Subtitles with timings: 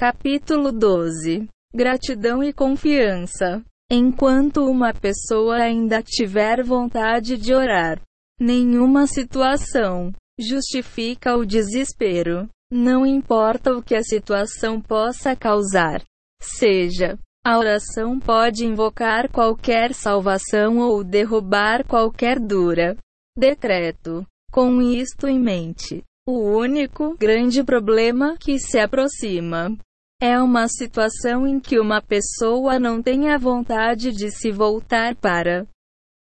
[0.00, 3.62] Capítulo 12 Gratidão e confiança.
[3.92, 8.00] Enquanto uma pessoa ainda tiver vontade de orar,
[8.40, 12.48] nenhuma situação justifica o desespero.
[12.72, 16.02] Não importa o que a situação possa causar.
[16.40, 22.96] Seja, a oração pode invocar qualquer salvação ou derrubar qualquer dura
[23.36, 24.26] decreto.
[24.50, 29.76] Com isto em mente, o único grande problema que se aproxima
[30.20, 35.66] é uma situação em que uma pessoa não tem a vontade de se voltar para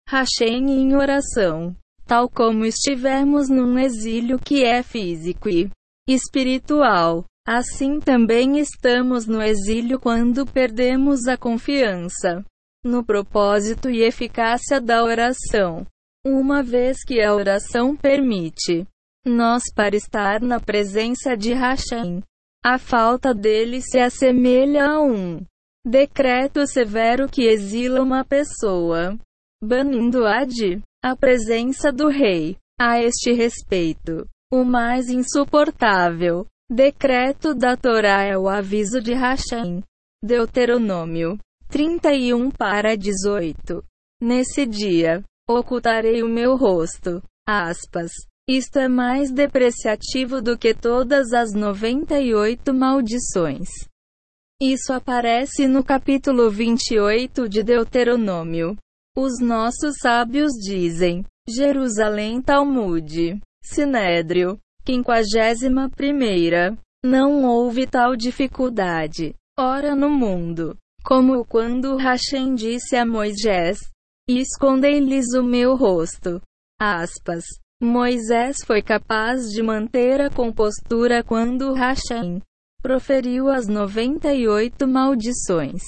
[0.10, 1.76] Hashem em oração,
[2.06, 5.70] tal como estivermos num exílio que é físico e
[6.10, 7.26] espiritual.
[7.48, 12.44] Assim também estamos no exílio quando perdemos a confiança
[12.84, 15.86] no propósito e eficácia da oração.
[16.26, 18.88] Uma vez que a oração permite
[19.24, 22.24] nós para estar na presença de Hashem,
[22.66, 25.46] a falta dele se assemelha a um
[25.86, 29.16] decreto severo que exila uma pessoa,
[29.64, 32.58] banindo-a de a presença do rei.
[32.82, 39.84] A este respeito, o mais insuportável decreto da Torá é o aviso de Hashem.
[40.24, 41.38] Deuteronômio
[41.70, 43.84] 31 para 18.
[44.20, 47.22] Nesse dia, ocultarei o meu rosto.
[47.48, 48.12] Aspas.
[48.48, 53.68] Isto é mais depreciativo do que todas as 98 maldições.
[54.62, 58.78] Isso aparece no capítulo 28 de Deuteronômio.
[59.18, 66.78] Os nossos sábios dizem: Jerusalém Talmud, Sinédrio, 51.
[67.04, 69.34] Não houve tal dificuldade.
[69.58, 73.80] Ora no mundo, como quando Hashem disse a Moisés:
[74.30, 76.40] Escondei-lhes o meu rosto.
[76.80, 77.44] Aspas.
[77.82, 82.42] Moisés foi capaz de manter a compostura quando Hashem
[82.82, 85.82] proferiu as 98 maldições.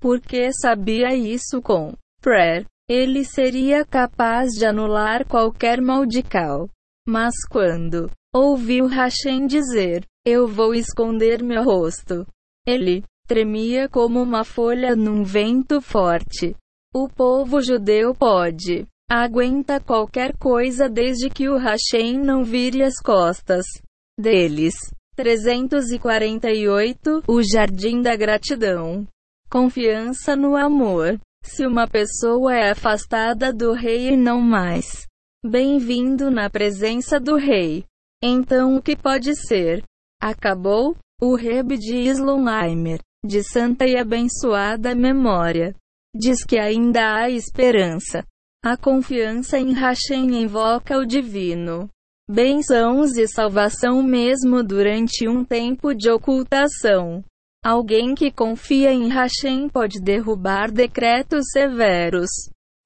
[0.00, 6.70] Porque sabia isso com prayer, ele seria capaz de anular qualquer maldical.
[7.06, 12.26] Mas quando ouviu Hashem dizer: Eu vou esconder meu rosto,
[12.66, 16.56] ele tremia como uma folha num vento forte.
[16.94, 23.64] O povo judeu pode Aguenta qualquer coisa desde que o Hashem não vire as costas
[24.18, 24.74] deles.
[25.14, 29.06] 348 O Jardim da Gratidão.
[29.48, 31.20] Confiança no amor.
[31.44, 35.06] Se uma pessoa é afastada do rei e não mais
[35.44, 37.84] bem-vindo na presença do rei,
[38.20, 39.84] então o que pode ser?
[40.20, 40.96] Acabou?
[41.22, 45.76] O Reb de Islomheimer, de santa e abençoada memória,
[46.12, 48.24] diz que ainda há esperança.
[48.66, 51.88] A confiança em Hashem invoca o divino.
[52.28, 57.22] Bênçãos e salvação mesmo durante um tempo de ocultação.
[57.64, 62.28] Alguém que confia em Hashem pode derrubar decretos severos.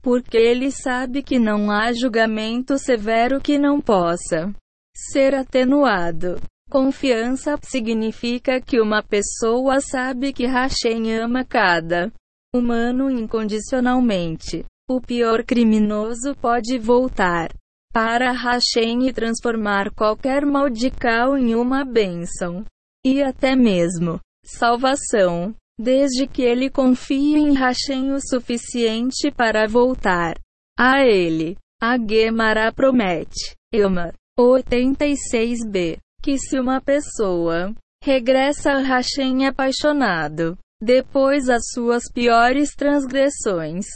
[0.02, 4.54] Porque ele sabe que não há julgamento severo que não possa
[4.94, 6.38] ser atenuado.
[6.68, 12.12] Confiança significa que uma pessoa sabe que Hashem ama cada
[12.54, 14.66] humano incondicionalmente.
[14.92, 17.54] O pior criminoso pode voltar
[17.92, 22.64] para Hashem e transformar qualquer maldical em uma bênção.
[23.06, 30.34] E até mesmo salvação, desde que ele confie em Hashem o suficiente para voltar
[30.76, 31.56] a ele.
[31.80, 41.62] A Gemara promete, Elma 86b, que se uma pessoa regressa a Hashem apaixonado, depois das
[41.72, 43.86] suas piores transgressões,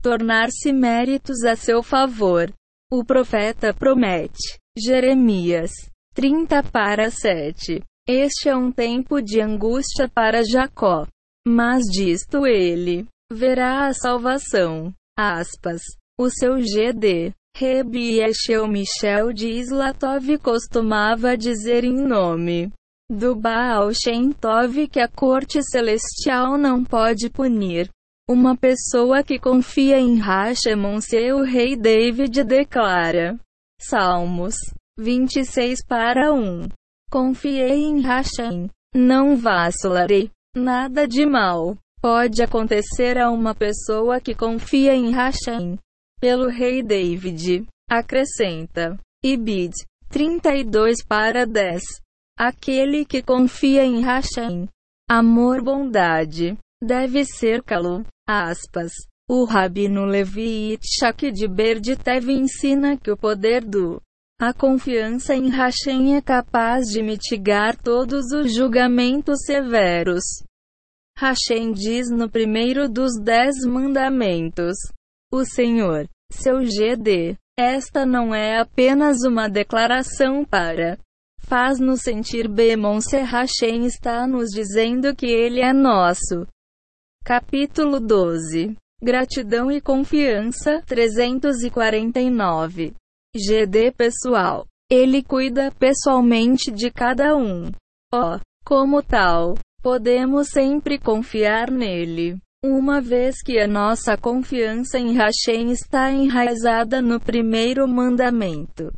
[0.00, 2.52] tornar-se méritos a seu favor.
[2.90, 4.58] O profeta promete.
[4.76, 5.70] Jeremias
[6.14, 7.82] 30 para 7.
[8.08, 11.06] Este é um tempo de angústia para Jacó.
[11.46, 14.92] Mas disto ele verá a salvação.
[15.16, 15.82] Aspas.
[16.18, 17.32] O seu GD.
[17.56, 22.72] Rebi Eshel Michel de Islatov costumava dizer em nome
[23.10, 27.90] do Baal Shem Tov que a corte celestial não pode punir
[28.30, 33.36] uma pessoa que confia em Hashemon, seu rei David declara.
[33.80, 34.54] Salmos
[34.96, 36.68] 26 para 1.
[37.10, 40.30] Confiei em Hashem, não vacilarei.
[40.54, 45.76] Nada de mal pode acontecer a uma pessoa que confia em Hashem.
[46.20, 48.96] Pelo rei David, acrescenta.
[49.24, 49.74] Ibid
[50.08, 51.82] 32 para 10.
[52.38, 54.68] Aquele que confia em Hashem,
[55.10, 58.04] amor, bondade, deve cercá-lo.
[58.28, 58.92] Aspas.
[59.28, 64.02] O Rabino Levi Yitzhak de Berditev ensina que o poder do
[64.40, 70.24] A confiança em Hashem é capaz de mitigar todos os julgamentos severos.
[71.16, 74.76] Hashem diz no primeiro dos dez mandamentos:
[75.32, 77.36] O Senhor, seu GD.
[77.58, 80.98] Esta não é apenas uma declaração para
[81.40, 82.74] faz-nos sentir bem.
[83.02, 86.46] Se Hashem está nos dizendo que Ele é nosso.
[87.24, 92.92] Capítulo 12 Gratidão e confiança 349
[93.34, 94.66] GD pessoal.
[94.90, 97.70] Ele cuida pessoalmente de cada um.
[98.12, 102.36] Ó, oh, como tal, podemos sempre confiar nele.
[102.62, 108.92] Uma vez que a nossa confiança em Hashem está enraizada no primeiro mandamento.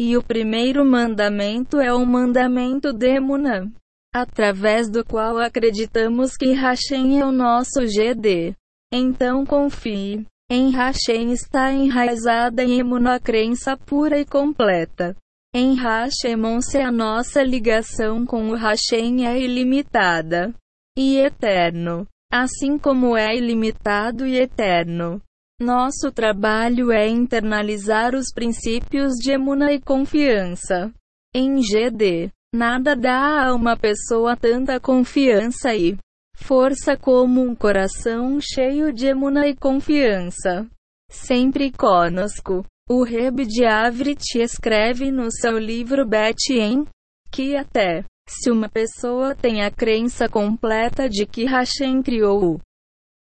[0.00, 3.70] E o primeiro mandamento é o mandamento de Emunã,
[4.14, 8.54] através do qual acreditamos que Hashem é o nosso GD.
[8.92, 10.26] Então confie.
[10.50, 15.16] Em Hashem está enraizada em Emunã a crença pura e completa.
[15.54, 20.52] Em Hashemon-se a nossa ligação com o Hashem é ilimitada
[20.96, 25.20] e eterno assim como é ilimitado e eterno.
[25.60, 30.92] Nosso trabalho é internalizar os princípios de emuna e confiança.
[31.34, 35.96] Em GD, nada dá a uma pessoa tanta confiança e
[36.36, 40.68] força como um coração cheio de emuna e confiança.
[41.10, 42.64] Sempre conosco.
[42.88, 46.84] O Reb de Avrit escreve no seu livro Betien
[47.30, 52.60] que até se uma pessoa tem a crença completa de que Hashem criou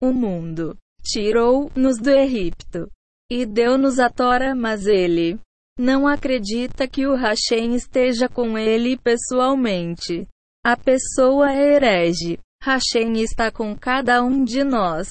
[0.02, 2.90] o mundo, tirou-nos do Egito
[3.30, 5.38] e deu-nos a Tora, mas ele
[5.80, 10.28] não acredita que o Hashem esteja com ele pessoalmente.
[10.64, 12.38] A pessoa é herege.
[12.62, 15.08] Hashem está com cada um de nós.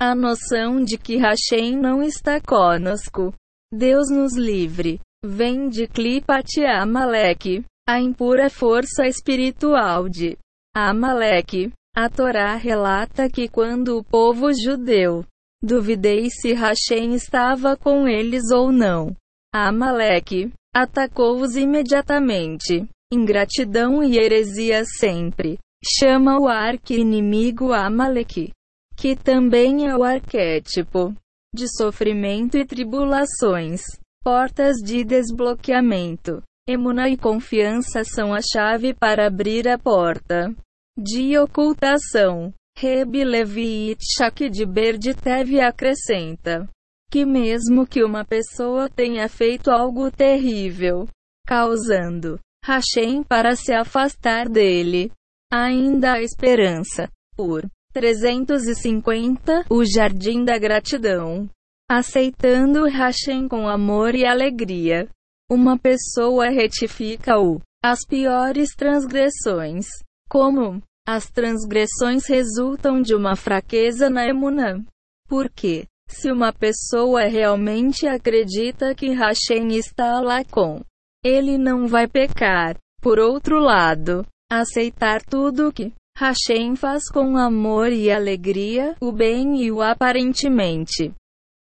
[0.00, 3.34] A noção de que Hashem não está conosco.
[3.70, 4.98] Deus nos livre.
[5.24, 7.62] Vem de Klipat Amalek.
[7.86, 10.36] A impura força espiritual de
[10.74, 11.70] Amaleque.
[11.94, 15.24] A Torá relata que quando o povo judeu
[15.62, 19.16] duvidei se Hashem estava com eles ou não,
[19.64, 22.86] Amaleque atacou-os imediatamente.
[23.10, 25.58] Ingratidão e heresia sempre.
[25.98, 28.52] Chama o arqui-inimigo Amaleque,
[28.94, 31.14] que também é o arquétipo
[31.54, 33.80] de sofrimento e tribulações,
[34.22, 36.42] portas de desbloqueamento.
[36.68, 40.54] Emuna e confiança são a chave para abrir a porta
[40.98, 42.52] de ocultação.
[42.76, 46.68] Reb Levi Itchak de Berditev acrescenta
[47.10, 51.08] que mesmo que uma pessoa tenha feito algo terrível,
[51.46, 55.12] causando Hashem para se afastar dele,
[55.52, 57.08] ainda há esperança.
[57.36, 61.48] Por 350, o Jardim da Gratidão.
[61.88, 65.08] Aceitando Hashem com amor e alegria.
[65.48, 69.86] Uma pessoa retifica o as piores transgressões.
[70.28, 74.84] Como as transgressões resultam de uma fraqueza na emunã.
[75.28, 80.80] Porque, se uma pessoa realmente acredita que Hashem está lá com
[81.24, 82.76] ele não vai pecar.
[83.00, 89.70] Por outro lado, aceitar tudo que Hashem faz com amor e alegria, o bem e
[89.72, 91.12] o aparentemente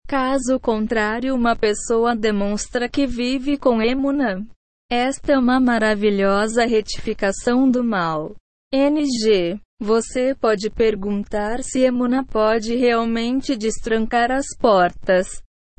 [0.08, 4.48] Caso contrário, uma pessoa demonstra que vive com emuna.
[4.90, 8.34] Esta é uma maravilhosa retificação do mal.
[8.74, 9.60] NG.
[9.80, 15.28] Você pode perguntar se emuna pode realmente destrancar as portas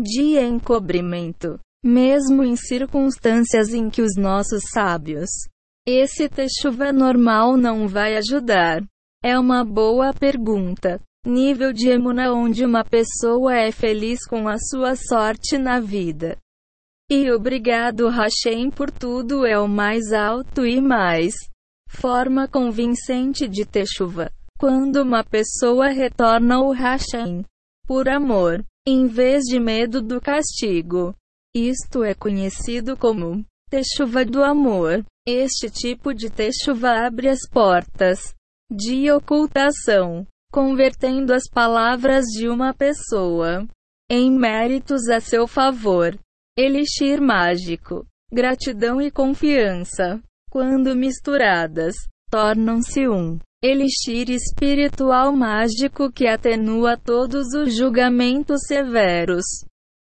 [0.00, 5.28] de encobrimento, mesmo em circunstâncias em que os nossos sábios.
[5.84, 8.84] Esse techuva normal não vai ajudar.
[9.22, 11.00] É uma boa pergunta.
[11.26, 16.38] Nível de emuna onde uma pessoa é feliz com a sua sorte na vida.
[17.10, 21.34] E obrigado Hashem por tudo é o mais alto e mais
[21.88, 24.30] forma convincente de chuva.
[24.58, 27.44] Quando uma pessoa retorna ao Hashem
[27.86, 31.14] por amor, em vez de medo do castigo.
[31.54, 35.04] Isto é conhecido como Techuva do amor.
[35.26, 38.34] Este tipo de techuva abre as portas
[38.70, 43.68] de ocultação convertendo as palavras de uma pessoa
[44.10, 46.18] em méritos a seu favor.
[46.56, 50.18] Elixir mágico, gratidão e confiança,
[50.58, 51.94] quando misturadas,
[52.28, 59.44] tornam-se um elixir espiritual mágico que atenua todos os julgamentos severos.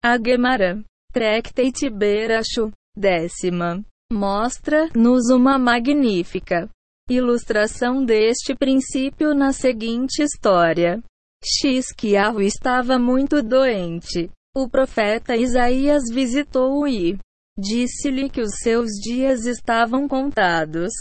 [0.04, 0.84] A Gemara,
[1.14, 6.68] Tractate Berashu, décima, mostra-nos uma magnífica
[7.08, 11.04] Ilustração deste princípio na seguinte história.
[11.46, 14.32] Xisquiahu estava muito doente.
[14.56, 17.20] O profeta Isaías visitou-o e
[17.58, 20.92] disse-lhe que os seus dias estavam contados.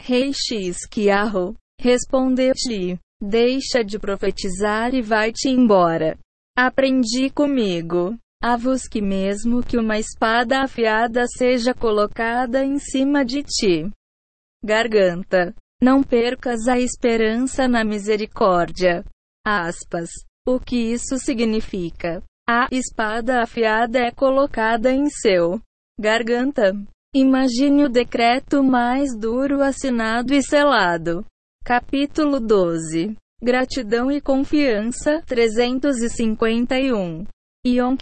[0.00, 6.16] Rei Xquiarro respondeu-lhe: Deixa de profetizar e vai-te embora.
[6.56, 8.16] Aprendi comigo.
[8.40, 13.90] A-vos que mesmo que uma espada afiada seja colocada em cima de ti.
[14.64, 15.54] Garganta.
[15.82, 19.04] Não percas a esperança na misericórdia.
[19.44, 20.10] Aspas.
[20.46, 22.22] O que isso significa?
[22.48, 25.60] A espada afiada é colocada em seu
[25.98, 26.72] garganta.
[27.14, 31.24] Imagine o decreto mais duro assinado e selado.
[31.64, 33.16] Capítulo 12.
[33.42, 37.24] Gratidão e confiança 351.
[37.66, 37.96] Yom.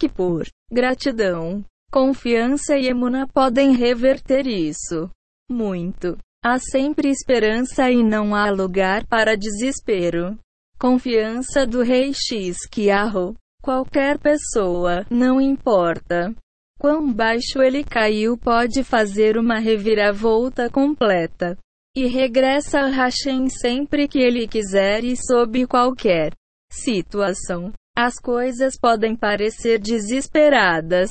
[0.71, 5.09] Gratidão, confiança e emuna podem reverter isso.
[5.49, 6.17] Muito.
[6.43, 10.37] Há sempre esperança e não há lugar para desespero.
[10.79, 13.35] Confiança do rei Xquiarro.
[13.61, 16.33] Qualquer pessoa, não importa
[16.77, 21.57] quão baixo ele caiu, pode fazer uma reviravolta completa.
[21.95, 26.31] E regressa a Hashem sempre que ele quiser e sob qualquer
[26.71, 27.73] situação.
[27.97, 31.09] As coisas podem parecer desesperadas,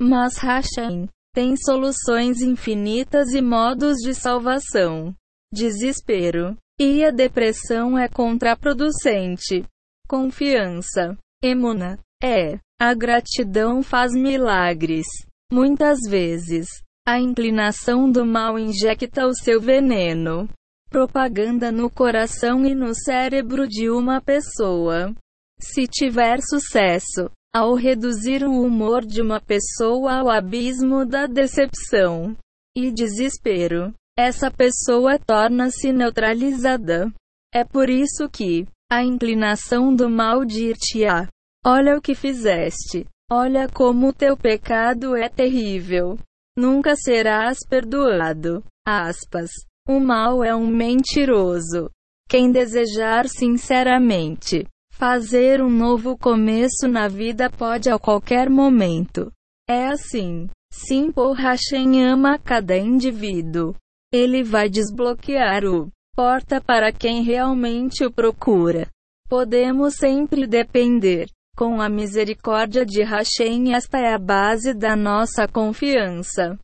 [0.00, 5.14] mas Hashem tem soluções infinitas e modos de salvação.
[5.52, 9.64] Desespero e a depressão é contraproducente.
[10.08, 11.16] Confiança.
[11.42, 11.98] Emuna.
[12.22, 12.58] É.
[12.86, 15.06] A gratidão faz milagres.
[15.50, 16.68] Muitas vezes,
[17.08, 20.46] a inclinação do mal injecta o seu veneno.
[20.90, 25.14] Propaganda no coração e no cérebro de uma pessoa.
[25.58, 32.36] Se tiver sucesso, ao reduzir o humor de uma pessoa ao abismo da decepção
[32.76, 37.10] e desespero, essa pessoa torna-se neutralizada.
[37.50, 41.28] É por isso que a inclinação do mal dir-te-á:
[41.66, 43.06] Olha o que fizeste.
[43.30, 46.18] Olha como teu pecado é terrível.
[46.56, 48.62] Nunca serás perdoado.
[48.86, 49.50] Aspas.
[49.88, 51.90] O mal é um mentiroso.
[52.28, 54.66] Quem desejar sinceramente
[54.96, 59.30] Fazer um novo começo na vida pode a qualquer momento.
[59.68, 60.48] É assim.
[60.72, 63.74] Sim, Hashem ama cada indivíduo.
[64.12, 68.88] Ele vai desbloquear o porta para quem realmente o procura.
[69.28, 71.26] Podemos sempre depender.
[71.56, 76.58] Com a misericórdia de Hashem, esta é a base da nossa confiança.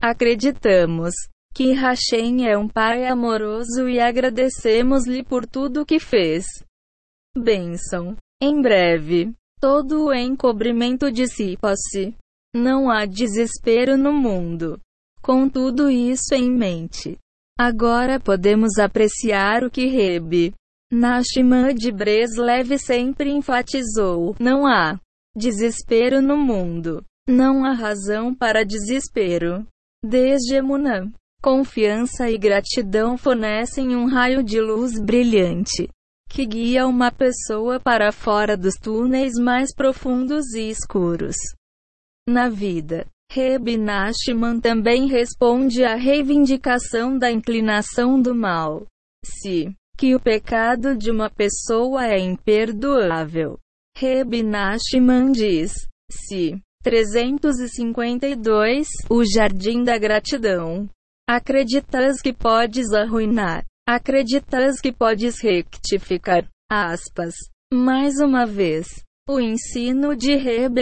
[0.00, 1.12] Acreditamos
[1.52, 6.44] que Hashem é um Pai amoroso e agradecemos-lhe por tudo que fez.
[7.36, 8.16] Bênção.
[8.40, 12.14] Em breve, todo o encobrimento dissipa-se.
[12.54, 14.80] Não há desespero no mundo.
[15.20, 17.18] Com tudo isso em mente,
[17.58, 20.54] agora podemos apreciar o que Rebe
[20.92, 25.00] Nashman de Breslev sempre enfatizou: não há
[25.34, 27.02] desespero no mundo.
[27.26, 29.66] Não há razão para desespero.
[30.04, 31.10] Desde Emunã,
[31.42, 35.88] confiança e gratidão fornecem um raio de luz brilhante
[36.28, 41.36] que guia uma pessoa para fora dos túneis mais profundos e escuros.
[42.26, 48.86] Na vida, Reb Nachman também responde à reivindicação da inclinação do mal.
[49.22, 53.56] Se que o pecado de uma pessoa é imperdoável.
[53.96, 54.42] Reb
[55.30, 55.70] diz:
[56.10, 60.90] se 352 O Jardim da Gratidão.
[61.28, 66.48] Acreditas que podes arruinar Acreditas que podes rectificar.
[66.68, 67.34] Aspas.
[67.72, 68.88] Mais uma vez,
[69.30, 70.78] o ensino de Reb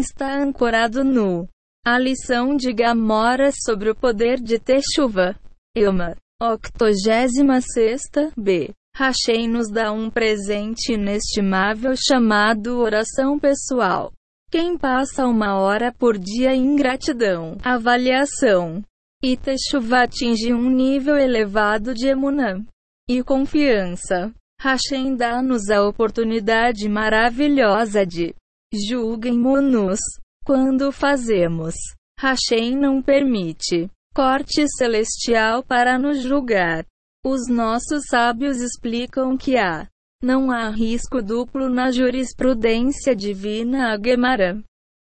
[0.00, 1.46] está ancorado no
[1.84, 5.38] a lição de Gamora sobre o poder de Teshuva.
[5.76, 6.16] Elma.
[6.42, 8.02] 86
[8.36, 8.70] B.
[8.96, 14.12] Hashem nos dá um presente inestimável chamado oração pessoal.
[14.50, 18.82] Quem passa uma hora por dia em gratidão, avaliação,
[19.22, 22.60] e Teshuvah atinge um nível elevado de emunã
[23.08, 24.32] e confiança.
[24.60, 28.34] Hashem dá-nos a oportunidade maravilhosa de
[28.74, 30.00] julguem-nos
[30.44, 31.74] quando fazemos.
[32.18, 36.84] Hashem não permite corte celestial para nos julgar.
[37.24, 39.88] Os nossos sábios explicam que há
[40.22, 43.92] não há risco duplo na jurisprudência divina.
[43.92, 43.98] A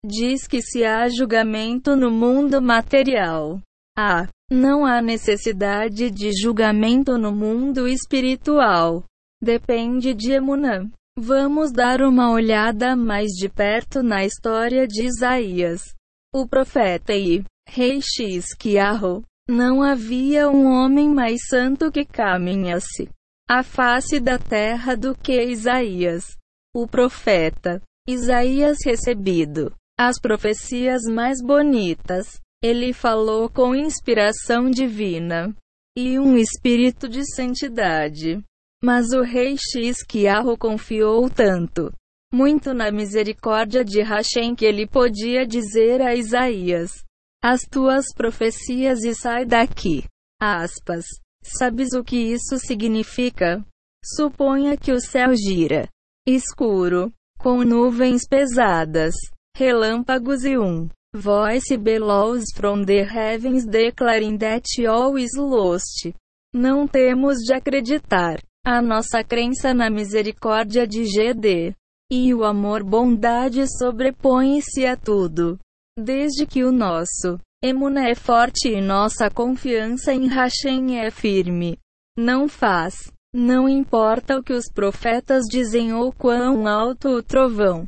[0.03, 3.61] diz que se há julgamento no mundo material,
[3.95, 4.27] a.
[4.51, 9.03] Não há necessidade de julgamento no mundo espiritual.
[9.41, 10.89] Depende de Emunã.
[11.17, 15.95] Vamos dar uma olhada mais de perto na história de Isaías.
[16.33, 19.23] O profeta e rei Xquiarro.
[19.49, 23.09] Não havia um homem mais santo que caminhasse
[23.49, 26.25] a face da terra do que Isaías.
[26.73, 27.81] O profeta.
[28.07, 32.39] Isaías recebido as profecias mais bonitas.
[32.63, 35.55] Ele falou com inspiração divina
[35.97, 38.41] e um espírito de santidade.
[38.83, 41.91] Mas o rei Xisquiarro confiou tanto,
[42.33, 47.03] muito na misericórdia de Hashem que ele podia dizer a Isaías:
[47.43, 50.03] As tuas profecias e sai daqui.
[50.39, 51.05] Aspas.
[51.43, 53.65] Sabes o que isso significa?
[54.05, 55.89] Suponha que o céu gira
[56.27, 59.15] escuro, com nuvens pesadas,
[59.57, 66.13] relâmpagos e um voice bellows from the heavens declaring that all is lost.
[66.53, 68.39] Não temos de acreditar.
[68.63, 71.73] A nossa crença na misericórdia de GD
[72.11, 75.57] e o amor bondade sobrepõe-se a tudo.
[75.97, 81.77] Desde que o nosso Emuna é forte e nossa confiança em Hashem é firme.
[82.17, 83.11] Não faz.
[83.33, 87.87] Não importa o que os profetas dizem ou quão alto o trovão.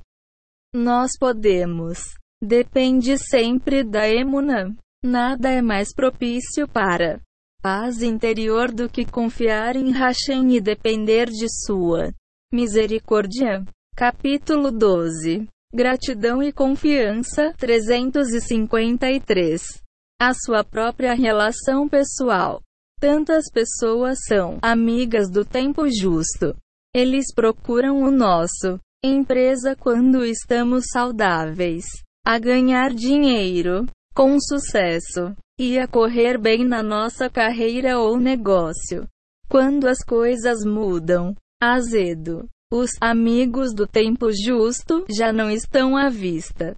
[0.76, 2.00] Nós podemos.
[2.42, 4.76] Depende sempre da Emuna.
[5.04, 7.20] Nada é mais propício para
[7.62, 12.14] paz interior do que confiar em Hashem e depender de sua
[12.52, 13.64] misericórdia.
[13.96, 19.82] Capítulo 12 Gratidão e confiança 353.
[20.22, 22.62] A sua própria relação pessoal.
[23.00, 26.56] Tantas pessoas são amigas do tempo justo.
[26.94, 31.86] Eles procuram o nosso empresa quando estamos saudáveis,
[32.24, 39.08] a ganhar dinheiro com sucesso e a correr bem na nossa carreira ou negócio.
[39.50, 46.76] Quando as coisas mudam, azedo, os amigos do tempo justo já não estão à vista.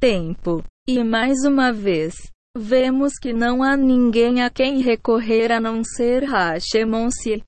[0.00, 0.64] Tempo.
[0.88, 2.14] E mais uma vez,
[2.56, 7.44] vemos que não há ninguém a quem recorrer a não ser Hashemonsi.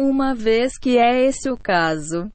[0.00, 2.30] Uma vez que é esse o caso,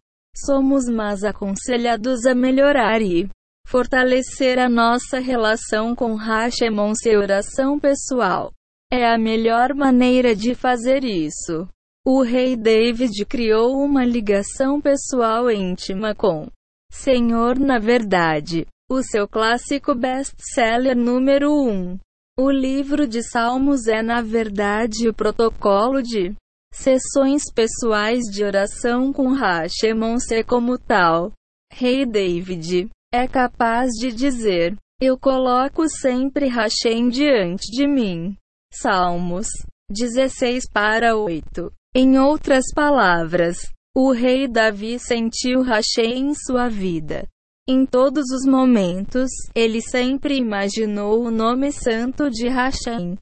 [0.46, 3.28] somos mais aconselhados a melhorar e
[3.66, 8.54] fortalecer a nossa relação com Hashemonsi oração pessoal.
[8.94, 11.68] É a melhor maneira de fazer isso.
[12.12, 16.48] O rei David criou uma ligação pessoal íntima com
[16.92, 18.66] Senhor na verdade.
[18.90, 21.70] O seu clássico best-seller número 1.
[21.70, 22.00] Um.
[22.36, 26.34] O livro de Salmos é na verdade o protocolo de
[26.74, 31.32] sessões pessoais de oração com Hashemon-se como tal.
[31.72, 38.36] Rei David é capaz de dizer: Eu coloco sempre Hashem diante de mim.
[38.74, 39.46] Salmos
[39.92, 41.72] 16 para 8.
[41.96, 43.58] Em outras palavras,
[43.96, 47.28] o rei Davi sentiu Hashem em sua vida.
[47.68, 53.18] Em todos os momentos, ele sempre imaginou o nome santo de Hashem.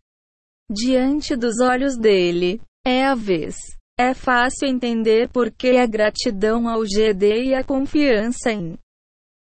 [0.69, 3.55] Diante dos olhos dele, é a vez.
[3.99, 8.77] É fácil entender por que a gratidão ao GD e a confiança em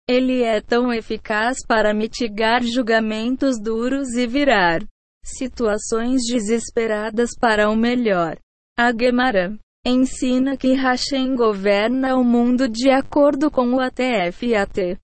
[0.07, 4.83] ele é tão eficaz para mitigar julgamentos duros e virar
[5.23, 8.37] situações desesperadas para o melhor.
[8.77, 14.99] A Gemara ensina que Hashem governa o mundo de acordo com o ATF e AT.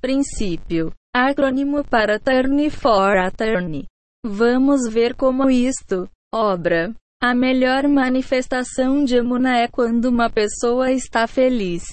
[0.00, 0.92] Princípio.
[1.14, 3.86] Acrônimo para Turn for Attorney.
[4.24, 6.08] Vamos ver como isto.
[6.34, 6.92] Obra.
[7.22, 11.84] A melhor manifestação de Emuna é quando uma pessoa está feliz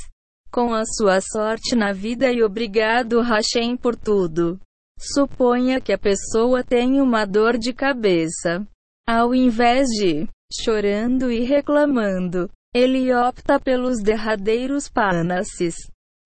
[0.52, 4.60] com a sua sorte na vida e obrigado Hashem por tudo.
[5.00, 8.66] Suponha que a pessoa tem uma dor de cabeça.
[9.08, 10.28] Ao invés de
[10.62, 12.50] chorando e reclamando.
[12.74, 15.76] Ele opta pelos derradeiros panaces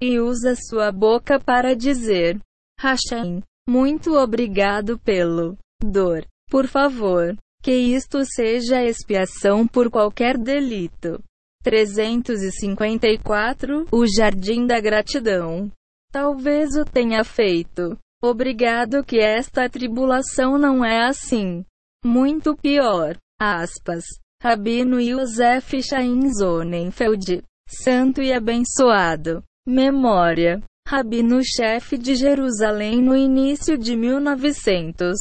[0.02, 2.40] e usa sua boca para dizer:
[2.80, 6.24] Hashem, muito obrigado pelo dor.
[6.50, 11.22] Por favor, que isto seja expiação por qualquer delito.
[11.64, 15.70] 354 O Jardim da Gratidão.
[16.12, 17.98] Talvez o tenha feito.
[18.24, 21.66] Obrigado que esta tribulação não é assim.
[22.06, 23.18] Muito pior.
[23.40, 24.04] Aspas.
[24.42, 27.44] Rabino Yosef Chaim Zonenfeld.
[27.70, 29.44] Santo e abençoado.
[29.68, 30.62] Memória.
[30.88, 35.18] Rabino-chefe de Jerusalém no início de 1900.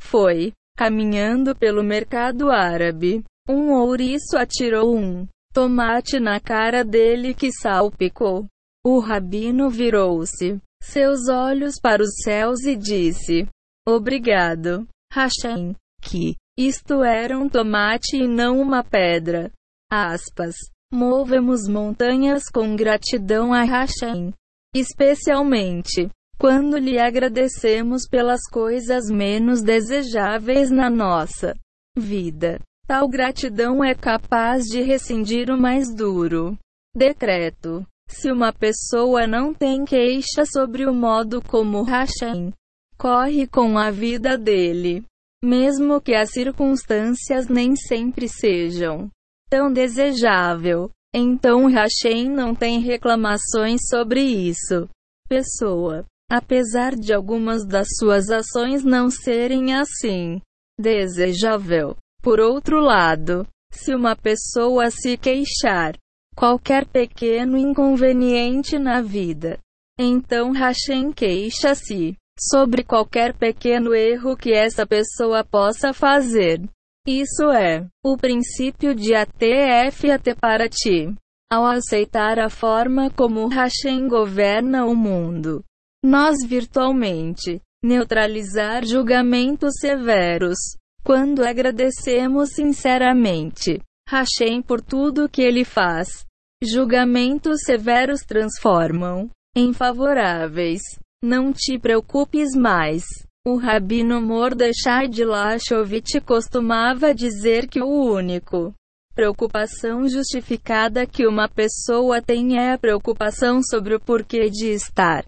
[0.00, 8.46] Foi, caminhando pelo mercado árabe, um ouriço atirou um tomate na cara dele que salpicou.
[8.86, 13.48] O rabino virou-se, seus olhos para os céus e disse:
[13.86, 19.50] Obrigado, Hashem, que isto era um tomate e não uma pedra.
[19.90, 20.54] Aspas.
[20.92, 24.32] Movemos montanhas com gratidão a Hashem.
[24.74, 31.54] Especialmente quando lhe agradecemos pelas coisas menos desejáveis na nossa
[31.96, 32.58] vida.
[32.86, 36.56] Tal gratidão é capaz de rescindir o mais duro
[36.96, 37.86] decreto.
[38.08, 42.52] Se uma pessoa não tem queixa sobre o modo como Hashem
[42.98, 45.02] corre com a vida dele,
[45.42, 49.10] mesmo que as circunstâncias nem sempre sejam
[49.48, 54.88] tão desejável, então Hashem não tem reclamações sobre isso.
[55.28, 60.40] Pessoa, apesar de algumas das suas ações não serem assim
[60.78, 61.96] desejável.
[62.22, 65.96] Por outro lado, se uma pessoa se queixar
[66.36, 69.58] qualquer pequeno inconveniente na vida.
[69.98, 76.62] Então Hashem queixa-se sobre qualquer pequeno erro que essa pessoa possa fazer.
[77.06, 81.14] Isso é o princípio de ATF até para ti.
[81.50, 85.64] Ao aceitar a forma como Hashem governa o mundo,
[86.04, 90.56] nós virtualmente neutralizar julgamentos severos
[91.02, 96.24] quando agradecemos sinceramente Hashem por tudo que ele faz.
[96.62, 100.82] Julgamentos severos transformam em favoráveis.
[101.22, 103.04] Não te preocupes mais.
[103.46, 108.74] O rabino Mordechai de Lachovitch costumava dizer que o único
[109.14, 115.26] preocupação justificada que uma pessoa tem é a preocupação sobre o porquê de estar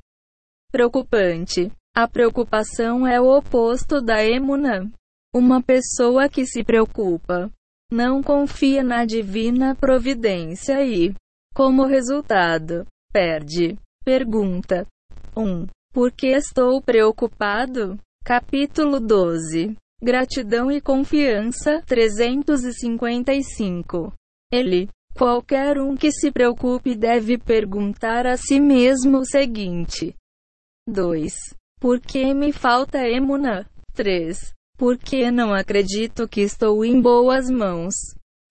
[0.71, 1.71] preocupante.
[1.95, 4.91] A preocupação é o oposto da emuna.
[5.35, 7.51] Uma pessoa que se preocupa
[7.93, 11.15] não confia na divina providência e,
[11.55, 13.77] como resultado, perde.
[14.03, 14.87] Pergunta
[15.37, 15.67] 1.
[15.67, 15.82] Por
[16.17, 17.99] que estou preocupado?
[18.25, 19.77] Capítulo 12.
[20.03, 24.11] Gratidão e confiança 355.
[24.51, 30.17] Ele, qualquer um que se preocupe deve perguntar a si mesmo o seguinte:
[30.89, 31.35] 2.
[31.79, 33.69] Por que me falta emuna?
[33.93, 34.39] 3.
[34.79, 37.95] Porque não acredito que estou em boas mãos.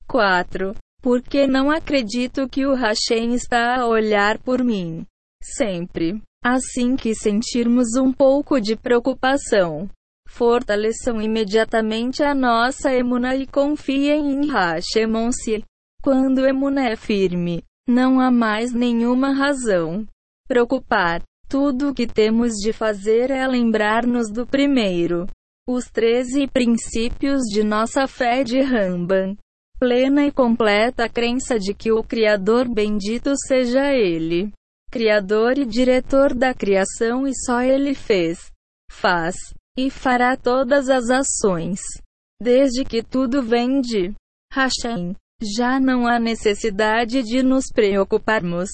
[0.07, 0.75] 4.
[1.01, 5.03] Porque não acredito que o Hashem está a olhar por mim.
[5.43, 6.21] Sempre.
[6.43, 9.87] Assim que sentirmos um pouco de preocupação,
[10.27, 15.63] fortaleçam imediatamente a nossa emuna e confiem em Hashemon-se.
[16.01, 20.05] Quando emuna é firme, não há mais nenhuma razão.
[20.47, 21.21] Preocupar.
[21.47, 25.27] Tudo o que temos de fazer é lembrar-nos do primeiro
[25.67, 29.35] os 13 princípios de nossa fé de Ramban.
[29.79, 34.51] Plena e completa crença de que o Criador bendito seja Ele.
[34.91, 38.51] Criador e diretor da criação e só Ele fez,
[38.91, 39.35] faz
[39.77, 41.79] e fará todas as ações.
[42.41, 44.13] Desde que tudo vem de
[44.51, 48.69] Hashem, já não há necessidade de nos preocuparmos.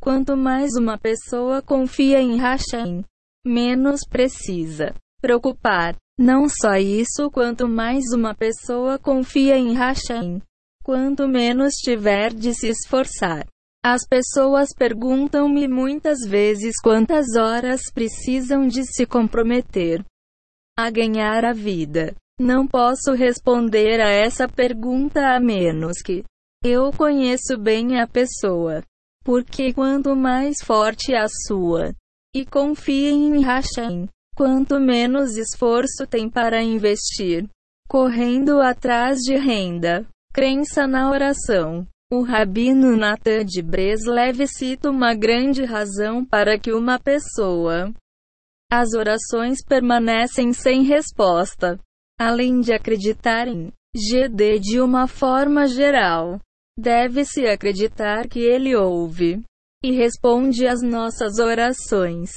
[0.00, 3.04] Quanto mais uma pessoa confia em Hashem,
[3.44, 5.96] menos precisa preocupar.
[6.16, 10.40] Não só isso, quanto mais uma pessoa confia em Hashem,
[10.84, 13.46] quanto menos tiver de se esforçar.
[13.88, 20.04] As pessoas perguntam-me muitas vezes quantas horas precisam de se comprometer
[20.76, 22.12] a ganhar a vida.
[22.36, 26.24] Não posso responder a essa pergunta a menos que
[26.64, 28.82] eu conheço bem a pessoa.
[29.24, 31.94] Porque quanto mais forte a sua
[32.34, 37.48] e confiem em Hashem, quanto menos esforço tem para investir.
[37.88, 40.04] Correndo atrás de renda.
[40.32, 41.86] Crença na oração.
[42.08, 47.92] O rabino Natan de Breslev cita uma grande razão para que uma pessoa.
[48.70, 51.80] As orações permanecem sem resposta.
[52.16, 56.38] Além de acreditar em GD de uma forma geral,
[56.78, 59.42] deve-se acreditar que ele ouve
[59.82, 62.30] e responde às nossas orações.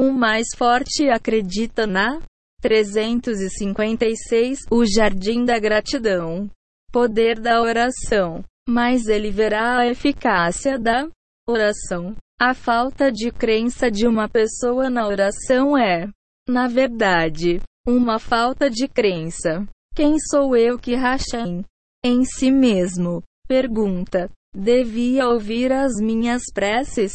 [0.00, 2.20] O mais forte acredita na
[2.60, 6.50] 356 O Jardim da Gratidão.
[6.90, 8.44] Poder da oração.
[8.68, 11.08] Mas ele verá a eficácia da
[11.48, 12.14] oração.
[12.40, 16.08] A falta de crença de uma pessoa na oração é,
[16.48, 19.66] na verdade, uma falta de crença.
[19.94, 21.64] Quem sou eu que Hashem?
[22.04, 23.22] Em si mesmo.
[23.46, 24.30] Pergunta.
[24.54, 27.12] Devia ouvir as minhas preces?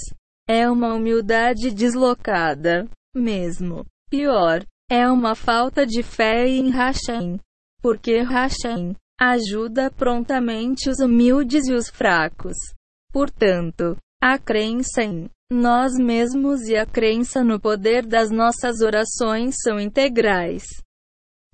[0.47, 2.87] É uma humildade deslocada.
[3.13, 3.85] Mesmo.
[4.09, 7.37] Pior, é uma falta de fé em Hashem.
[7.81, 12.55] Porque Hashem ajuda prontamente os humildes e os fracos.
[13.11, 19.79] Portanto, a crença em nós mesmos e a crença no poder das nossas orações são
[19.79, 20.63] integrais.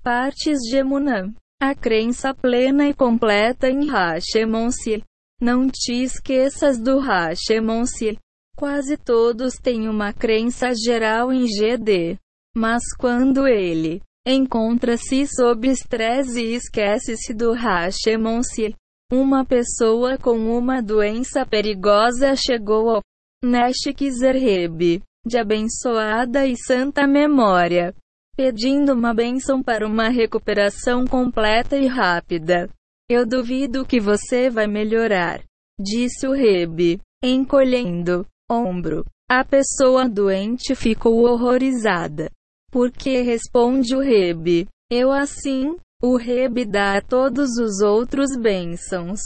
[0.02, 1.32] Partes de Emunã.
[1.62, 5.02] A crença plena e completa em Hashemonsi.
[5.40, 8.18] Não te esqueças do Hashemonsi.
[8.56, 12.18] Quase todos têm uma crença geral em GD.
[12.56, 18.74] Mas quando ele encontra-se sob estresse e esquece-se do Hashemon-se,
[19.12, 23.02] uma pessoa com uma doença perigosa chegou ao
[23.44, 27.94] Neshkizerheb, de abençoada e santa memória,
[28.34, 32.68] pedindo uma bênção para uma recuperação completa e rápida.
[33.08, 35.42] Eu duvido que você vai melhorar,
[35.78, 39.04] disse o Rebe, encolhendo ombro.
[39.30, 42.30] A pessoa doente ficou horrorizada.
[42.74, 44.66] Por que responde o Rebe?
[44.90, 49.20] Eu assim, o Rebe dá a todos os outros bênçãos.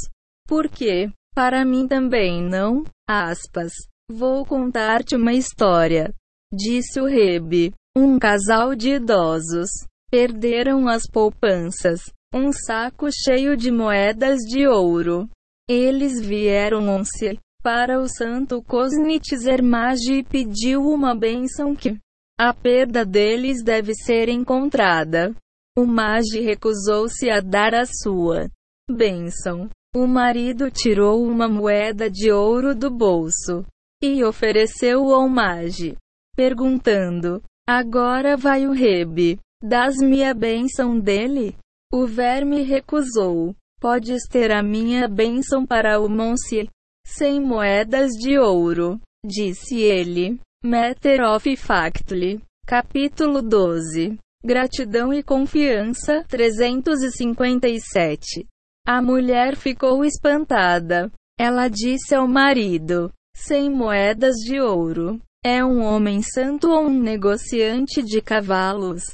[0.46, 1.11] Por quê?
[1.34, 2.84] Para mim também não?
[3.08, 3.72] Aspas.
[4.12, 6.12] Vou contar-te uma história.
[6.52, 7.72] Disse o Rebe.
[7.96, 9.70] Um casal de idosos
[10.11, 12.00] perderam as poupanças,
[12.34, 15.26] um saco cheio de moedas de ouro.
[15.66, 21.98] Eles vieram once para o santo Cosnitzer Magi e pediu uma bênção que
[22.38, 25.35] a perda deles deve ser encontrada.
[25.77, 28.48] O Magi recusou-se a dar a sua
[28.88, 29.68] bênção.
[29.94, 33.64] O marido tirou uma moeda de ouro do bolso
[34.03, 35.96] e ofereceu-o ao Magi,
[36.37, 39.38] perguntando: Agora vai o Rebe.
[39.62, 41.57] Dás-me a bênção dele?
[41.92, 43.55] O verme recusou.
[43.81, 46.68] Podes ter a minha bênção para o Monsieur.
[47.05, 50.38] Sem moedas de ouro, disse ele.
[50.64, 52.40] Matter of Factly.
[52.66, 54.18] Capítulo 12.
[54.44, 56.24] Gratidão e confiança.
[56.26, 58.44] 357.
[58.84, 61.12] A mulher ficou espantada.
[61.38, 65.20] Ela disse ao marido: Sem moedas de ouro.
[65.44, 69.04] É um homem santo ou um negociante de cavalos?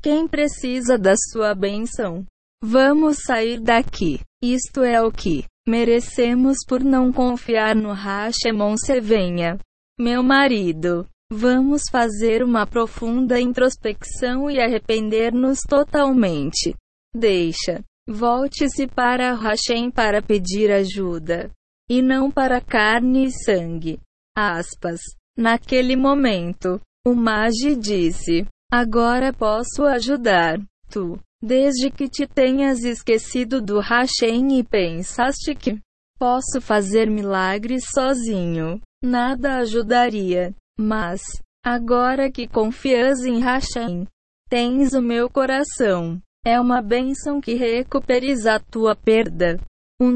[0.00, 2.24] Quem precisa da sua bênção?
[2.62, 4.20] Vamos sair daqui.
[4.40, 9.58] Isto é o que merecemos por não confiar no Rashemon Sevenha.
[10.02, 11.06] Meu marido.
[11.32, 16.74] Vamos fazer uma profunda introspecção e arrepender-nos totalmente.
[17.14, 17.84] Deixa.
[18.08, 21.52] Volte-se para Hashem para pedir ajuda.
[21.88, 24.00] E não para carne e sangue.
[24.36, 24.98] Aspas.
[25.38, 30.60] Naquele momento, o Magi disse: Agora posso ajudar.
[30.90, 35.78] Tu, desde que te tenhas esquecido do Hashem e pensaste que
[36.18, 40.54] posso fazer milagres sozinho, nada ajudaria.
[40.78, 41.20] Mas,
[41.64, 44.06] agora que confias em Hashem,
[44.48, 46.20] tens o meu coração.
[46.44, 49.60] É uma bênção que recuperes a tua perda.
[50.00, 50.10] O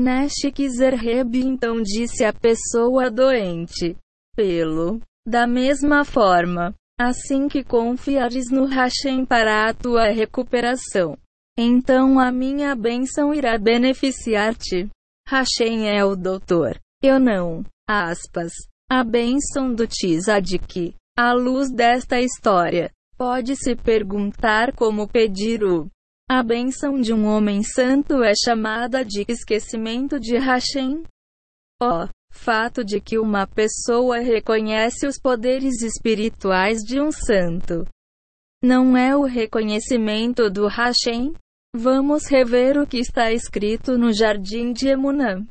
[0.68, 3.96] Zerheb então disse à pessoa doente:
[4.34, 5.00] pelo.
[5.24, 11.16] Da mesma forma, assim que confiares no Hashem para a tua recuperação,
[11.58, 14.88] então a minha bênção irá beneficiar-te.
[15.28, 16.78] Hashem é o doutor.
[17.02, 17.64] Eu não.
[17.88, 18.52] Aspas.
[18.88, 20.94] A bênção do Tzadik.
[21.18, 25.90] À luz desta história, pode-se perguntar como pedir o.
[26.30, 31.02] A bênção de um homem santo é chamada de esquecimento de Hashem.
[31.82, 37.84] Oh, fato de que uma pessoa reconhece os poderes espirituais de um santo.
[38.62, 41.34] Não é o reconhecimento do Hashem?
[41.74, 45.44] Vamos rever o que está escrito no Jardim de Emunã.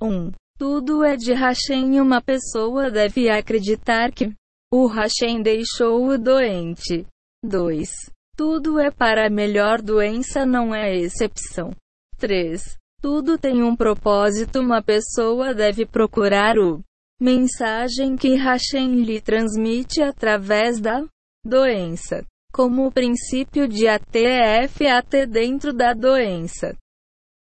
[0.00, 0.32] 1.
[0.64, 4.32] Tudo é de Hashem e uma pessoa deve acreditar que
[4.72, 7.04] o Hashem deixou o doente.
[7.44, 7.90] 2.
[8.36, 11.72] Tudo é para a melhor doença não é exceção.
[12.18, 12.78] 3.
[13.00, 14.60] Tudo tem um propósito.
[14.60, 16.80] Uma pessoa deve procurar o
[17.20, 21.04] mensagem que Hashem lhe transmite através da
[21.44, 26.76] doença, como o princípio de ATF-AT dentro da doença.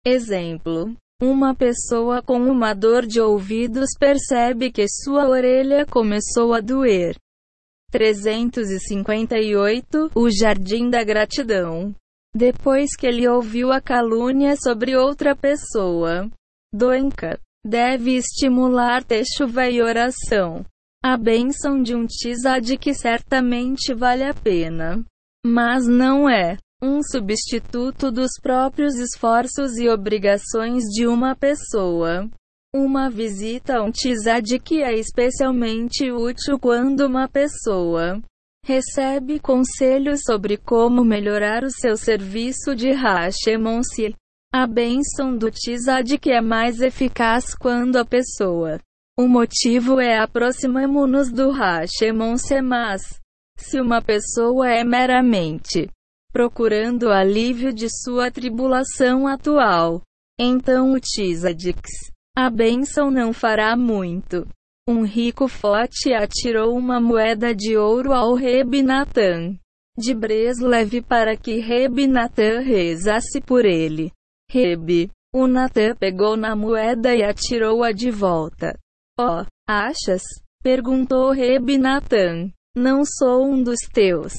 [0.06, 7.16] Exemplo: uma pessoa com uma dor de ouvidos percebe que sua orelha começou a doer.
[7.92, 11.96] 358 O Jardim da Gratidão
[12.36, 16.30] depois que ele ouviu a calúnia sobre outra pessoa.
[16.74, 20.66] Doenca deve estimular techuva e oração.
[21.02, 25.02] A bênção de um tizad que certamente vale a pena.
[25.46, 32.30] Mas não é um substituto dos próprios esforços e obrigações de uma pessoa.
[32.74, 38.22] Uma visita a um tizad que é especialmente útil quando uma pessoa
[38.64, 44.14] recebe conselhos sobre como melhorar o seu serviço de Hashemon-se.
[44.54, 48.80] A bênção do Tzad que é mais eficaz quando a pessoa.
[49.18, 53.02] O motivo é aproximamos-nos do Hashemon-se mas,
[53.58, 55.90] se uma pessoa é meramente
[56.36, 60.02] procurando alívio de sua tribulação atual,
[60.38, 61.90] então o Tzadix,
[62.36, 64.46] a bênção não fará muito.
[64.86, 69.56] Um rico forte atirou uma moeda de ouro ao Reb Natan
[69.98, 74.12] de Breslev para que Reb Natan rezasse por ele.
[74.52, 78.78] Reb, o Natan pegou na moeda e atirou-a de volta.
[79.18, 80.22] Oh, achas?
[80.62, 82.52] Perguntou Reb Natan.
[82.76, 84.34] Não sou um dos teus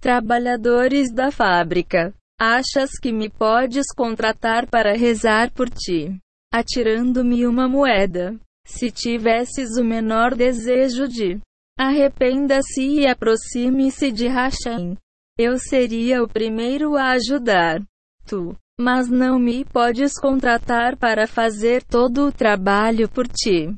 [0.00, 2.14] trabalhadores da fábrica.
[2.40, 6.16] Achas que me podes contratar para rezar por ti?
[6.52, 8.38] Atirando-me uma moeda.
[8.64, 11.40] Se tivesses o menor desejo de
[11.78, 14.96] arrependa-se e aproxime-se de Hashem.
[15.38, 17.82] Eu seria o primeiro a ajudar.
[18.26, 23.74] Tu, mas não me podes contratar para fazer todo o trabalho por ti.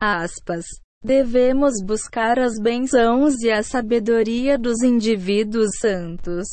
[0.00, 0.64] Aspas.
[1.04, 6.46] Devemos buscar as bênçãos e a sabedoria dos indivíduos santos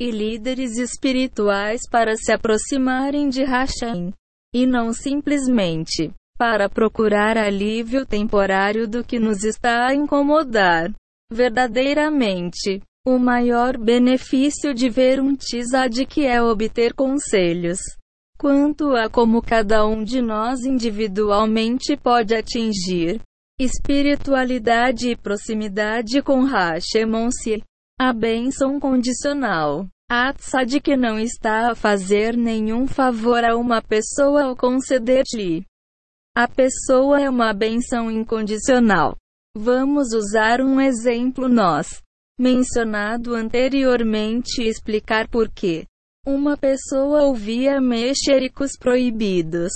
[0.00, 4.10] e líderes espirituais para se aproximarem de Hashem,
[4.54, 10.90] e não simplesmente para procurar alívio temporário do que nos está a incomodar.
[11.30, 15.36] Verdadeiramente, o maior benefício de ver um
[16.08, 17.78] que é obter conselhos
[18.38, 23.20] quanto a como cada um de nós individualmente pode atingir
[23.62, 27.62] espiritualidade e proximidade com Hashemonsi.
[28.00, 29.86] A bênção condicional.
[30.10, 30.32] A
[30.82, 35.66] que não está a fazer nenhum favor a uma pessoa ao conceder-lhe.
[36.34, 39.14] A pessoa é uma bênção incondicional.
[39.54, 42.02] Vamos usar um exemplo nós,
[42.38, 45.84] mencionado anteriormente e explicar por quê.
[46.26, 49.70] Uma pessoa ouvia mexericos proibidos.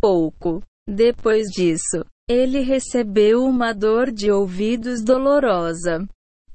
[0.00, 6.06] Pouco depois disso, ele recebeu uma dor de ouvidos dolorosa.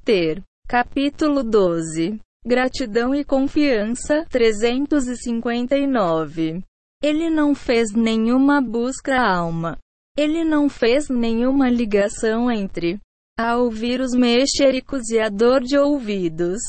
[0.05, 6.61] Ter Capítulo 12 Gratidão e confiança 359
[7.01, 9.79] Ele não fez nenhuma busca à alma.
[10.15, 12.99] Ele não fez nenhuma ligação entre
[13.39, 16.59] a ouvir os mexericos e a dor de ouvidos.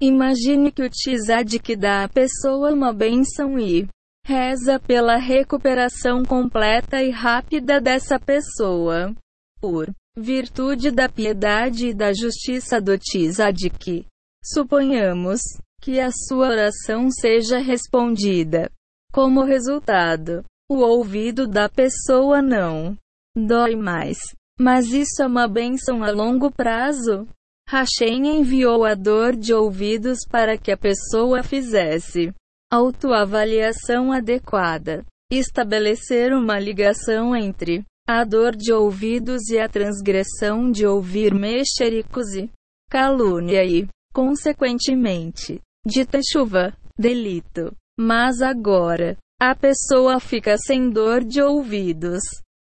[0.00, 3.88] Imagine que o tzadik dá à pessoa uma bênção e
[4.24, 9.14] reza pela recuperação completa e rápida dessa pessoa.
[9.60, 14.06] Por virtude da piedade e da justiça do Tzadik.
[14.42, 15.40] Suponhamos
[15.80, 18.70] que a sua oração seja respondida.
[19.12, 22.96] Como resultado, o ouvido da pessoa não
[23.36, 24.18] dói mais.
[24.58, 27.26] Mas isso é uma bênção a longo prazo?
[27.68, 32.32] Hashem enviou a dor de ouvidos para que a pessoa fizesse
[32.70, 35.04] autoavaliação adequada.
[35.30, 42.50] Estabelecer uma ligação entre a dor de ouvidos e a transgressão de ouvir mexericos e
[42.90, 47.74] calúnia e, consequentemente, de chuva, delito.
[47.98, 52.20] Mas agora, a pessoa fica sem dor de ouvidos.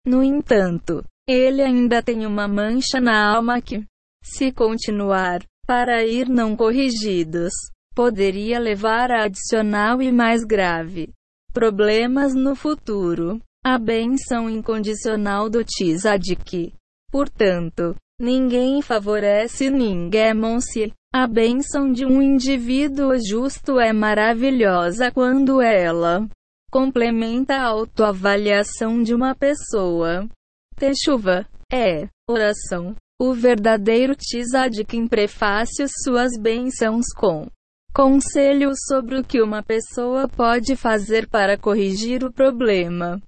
[0.05, 3.85] No entanto, ele ainda tem uma mancha na alma que,
[4.23, 7.53] se continuar, para ir não corrigidos,
[7.95, 11.13] poderia levar a adicional e mais grave
[11.53, 16.73] problemas no futuro a bênção incondicional do Tzadik.
[17.11, 20.33] Portanto, ninguém favorece ninguém.
[20.61, 26.27] Se a bênção de um indivíduo justo é maravilhosa quando ela
[26.71, 30.27] complementa a autoavaliação de uma pessoa.
[30.75, 32.95] Techuva é oração.
[33.19, 37.47] O verdadeiro Tzadik prefácio suas bênçãos com
[37.93, 43.21] conselhos sobre o que uma pessoa pode fazer para corrigir o problema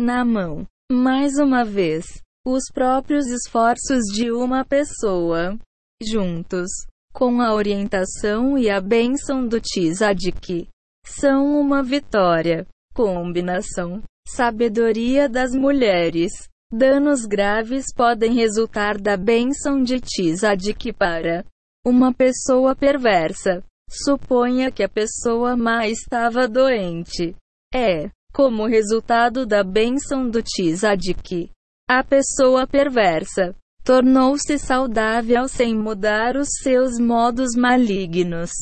[0.00, 0.66] na mão.
[0.90, 2.06] Mais uma vez,
[2.44, 5.58] os próprios esforços de uma pessoa,
[6.02, 6.70] juntos
[7.12, 10.68] com a orientação e a bênção do Tzadik,
[11.04, 12.66] são uma vitória.
[12.94, 14.02] Combinação.
[14.26, 16.32] Sabedoria das mulheres.
[16.72, 21.44] Danos graves podem resultar da bênção de Tzadik para
[21.84, 23.62] uma pessoa perversa.
[23.90, 27.34] Suponha que a pessoa má estava doente.
[27.74, 31.50] É como resultado da bênção do Tzadik.
[31.88, 38.52] A pessoa perversa tornou-se saudável sem mudar os seus modos malignos.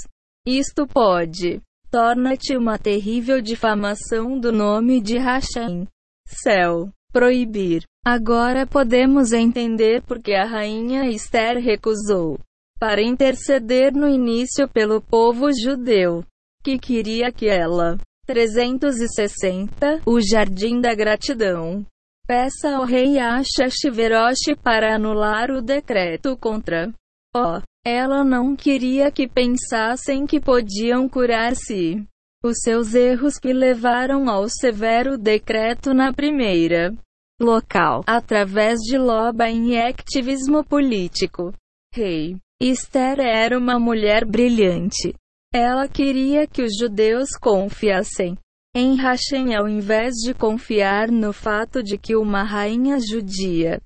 [0.46, 1.60] Isto pode
[1.90, 5.86] torna-te uma terrível difamação do nome de Hashem.
[6.26, 6.90] Céu.
[7.12, 7.82] Proibir.
[8.04, 12.38] Agora podemos entender porque a rainha Esther recusou
[12.78, 16.24] para interceder no início pelo povo judeu,
[16.62, 21.84] que queria que ela 360 O Jardim da Gratidão.
[22.26, 26.92] Peça ao rei Asha Shiveroshi para anular o decreto contra
[27.34, 32.04] Oh, ela não queria que pensassem que podiam curar-se.
[32.44, 36.94] Os seus erros que levaram ao severo decreto na primeira
[37.40, 41.52] local, através de lobbying e ativismo político.
[41.94, 45.14] Rei Esther era uma mulher brilhante.
[45.54, 48.36] Ela queria que os judeus confiassem
[48.74, 53.80] em Hashem ao invés de confiar no fato de que uma rainha judia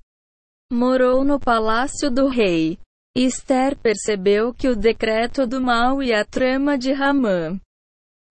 [0.71, 2.77] morou no palácio do rei.
[3.15, 7.59] Esther percebeu que o decreto do mal e a trama de Ramã,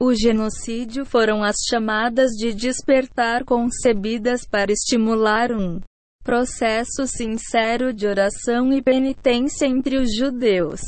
[0.05, 5.81] o genocídio foram as chamadas de despertar concebidas para estimular um
[6.23, 10.81] processo sincero de oração e penitência entre os judeus.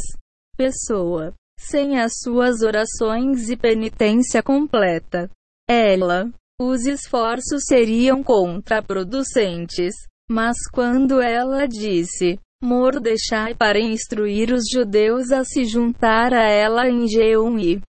[0.56, 1.34] Pessoa.
[1.58, 5.30] Sem as suas orações e penitência completa,
[5.68, 6.30] ela,
[6.60, 9.94] os esforços seriam contraproducentes.
[10.28, 17.06] Mas quando ela disse, Mordechai para instruir os judeus a se juntar a ela em
[17.06, 17.80] Jeum e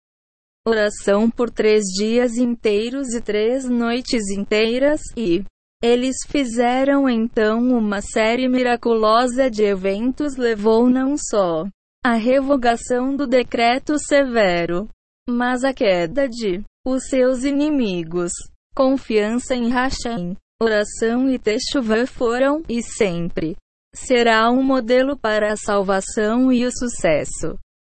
[0.67, 5.45] oração por três dias inteiros e três noites inteiras, e
[5.82, 11.65] eles fizeram então uma série miraculosa de eventos levou não só
[12.03, 14.88] a revogação do decreto severo,
[15.28, 18.32] mas a queda de os seus inimigos.
[18.76, 23.55] Confiança em Hashem, oração e Teshuvah foram, e sempre,
[23.95, 27.57] será um modelo para a salvação e o sucesso.